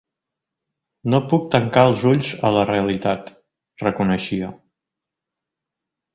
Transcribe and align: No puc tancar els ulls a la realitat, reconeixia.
No 1.13 1.19
puc 1.33 1.45
tancar 1.55 1.83
els 1.89 2.05
ulls 2.13 2.31
a 2.49 2.51
la 2.57 2.65
realitat, 2.71 3.31
reconeixia. 3.85 4.51